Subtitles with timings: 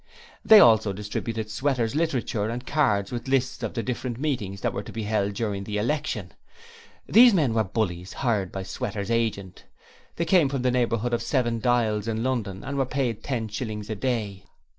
[0.43, 4.81] They also distributed Sweater literature and cards with lists of the different meetings that were
[4.81, 6.31] to be held during the election.
[7.05, 9.65] These men were bullies hired by Sweater's agent.
[10.15, 13.91] They came from the neighbourhood of Seven Dials in London and were paid ten shillings
[13.91, 14.45] a day.